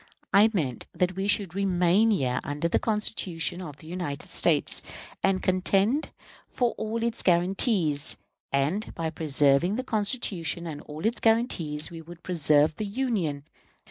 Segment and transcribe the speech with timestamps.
[0.33, 4.81] I meant that we should remain here under the Constitution of the United States
[5.21, 6.09] and contend
[6.47, 8.17] for all its guarantees;
[8.51, 13.43] and by preserving the Constitution and all its guarantees we would preserve the Union.